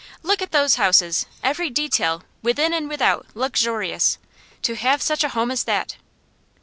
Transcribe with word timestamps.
Look 0.23 0.41
at 0.41 0.49
those 0.51 0.77
houses; 0.77 1.27
every 1.43 1.69
detail, 1.69 2.23
within 2.41 2.73
and 2.73 2.89
without, 2.89 3.27
luxurious. 3.35 4.17
To 4.63 4.73
have 4.75 4.99
such 4.99 5.23
a 5.23 5.29
home 5.29 5.51
as 5.51 5.65
that! 5.65 5.95